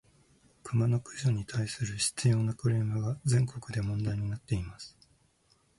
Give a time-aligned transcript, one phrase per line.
[0.63, 4.97] クマの駆除に対する執拗（しつよう）なクレームが、全国で問題になっています。